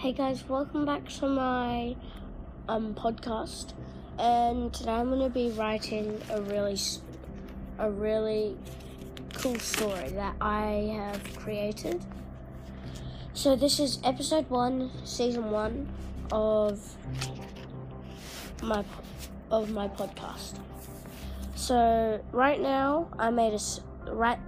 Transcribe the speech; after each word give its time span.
Hey 0.00 0.12
guys, 0.12 0.48
welcome 0.48 0.86
back 0.86 1.06
to 1.18 1.28
my 1.28 1.94
um, 2.70 2.94
podcast. 2.94 3.74
And 4.18 4.72
today 4.72 4.92
I'm 4.92 5.10
going 5.10 5.20
to 5.20 5.28
be 5.28 5.50
writing 5.50 6.22
a 6.30 6.40
really, 6.40 6.78
a 7.78 7.90
really 7.90 8.56
cool 9.34 9.58
story 9.58 10.08
that 10.12 10.36
I 10.40 10.90
have 10.96 11.36
created. 11.36 12.02
So 13.34 13.56
this 13.56 13.78
is 13.78 13.98
episode 14.02 14.48
one, 14.48 14.90
season 15.04 15.50
one 15.50 15.86
of 16.32 16.80
my 18.62 18.82
of 19.50 19.70
my 19.70 19.88
podcast. 19.88 20.60
So 21.56 22.24
right 22.32 22.58
now 22.58 23.10
I 23.18 23.28
made 23.28 23.52
a 23.52 24.10
right 24.10 24.38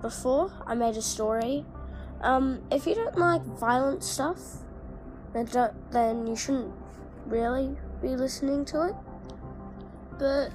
before 0.00 0.52
I 0.64 0.76
made 0.76 0.96
a 0.96 1.02
story. 1.02 1.66
Um, 2.20 2.62
if 2.70 2.86
you 2.86 2.94
don't 2.94 3.18
like 3.18 3.42
violent 3.42 4.04
stuff, 4.04 4.38
then 5.34 6.26
you 6.26 6.36
shouldn't 6.36 6.72
really 7.26 7.76
be 8.00 8.16
listening 8.16 8.64
to 8.66 8.88
it. 8.88 8.94
But 10.18 10.50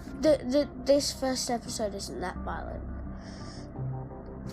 this 0.86 1.12
first 1.12 1.50
episode 1.50 1.94
isn't 1.94 2.22
that 2.22 2.38
violent. 2.38 2.84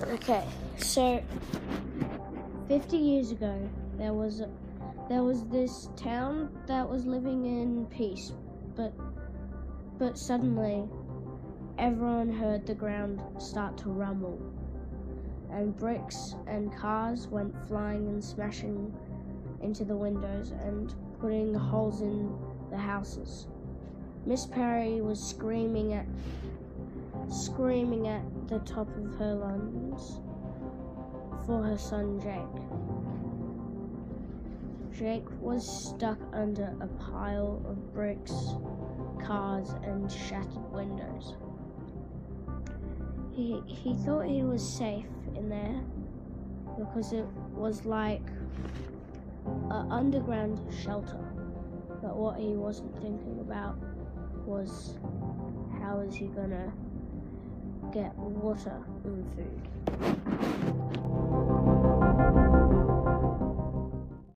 Okay, 0.03 0.45
so 0.79 1.23
fifty 2.69 2.99
years 2.99 3.31
ago 3.31 3.71
there 3.97 4.13
was 4.13 4.41
a, 4.41 4.51
there 5.09 5.23
was 5.23 5.45
this 5.45 5.89
town 5.97 6.51
that 6.67 6.87
was 6.89 7.07
living 7.07 7.47
in 7.47 7.87
peace, 7.87 8.33
but 8.75 8.93
but 9.99 10.19
suddenly 10.19 10.85
everyone 11.79 12.33
heard 12.33 12.67
the 12.67 12.75
ground 12.75 13.21
start 13.39 13.79
to 13.79 13.91
rumble, 13.91 14.39
and 15.53 15.77
bricks 15.77 16.35
and 16.47 16.77
cars 16.77 17.29
went 17.29 17.55
flying 17.69 18.09
and 18.09 18.23
smashing 18.23 18.93
into 19.63 19.85
the 19.85 19.97
windows 19.97 20.51
and 20.51 20.95
putting 21.21 21.55
holes 21.55 22.01
in 22.03 22.37
the 22.71 22.77
houses. 22.77 23.47
Miss 24.25 24.47
Perry 24.47 25.01
was 25.01 25.23
screaming 25.23 25.93
at 25.93 26.07
screaming 27.31 28.09
at 28.09 28.23
the 28.49 28.59
top 28.61 28.89
of 28.97 29.15
her 29.17 29.35
lungs 29.35 30.21
for 31.47 31.63
her 31.63 31.79
son 31.79 32.21
Jake. 32.21 32.67
Jake 34.99 35.27
was 35.41 35.67
stuck 35.67 36.19
under 36.33 36.75
a 36.81 36.87
pile 36.87 37.63
of 37.69 37.93
bricks, 37.93 38.33
cars, 39.23 39.71
and 39.83 40.11
shattered 40.11 40.73
windows. 40.73 41.35
He, 43.31 43.61
he 43.67 43.95
thought 43.95 44.25
he 44.25 44.43
was 44.43 44.67
safe 44.67 45.05
in 45.35 45.51
there 45.51 45.83
because 46.79 47.13
it 47.13 47.27
was 47.55 47.85
like 47.85 48.27
an 49.71 49.91
underground 49.91 50.61
shelter. 50.83 51.25
But 52.03 52.17
what 52.17 52.39
he 52.39 52.55
wasn't 52.55 52.95
thinking 53.01 53.39
about 53.41 53.77
was 54.47 54.99
how 55.81 56.01
is 56.01 56.15
he 56.15 56.27
gonna 56.27 56.73
get 57.93 58.15
water 58.17 58.83
and 59.05 59.33
food. 59.35 60.96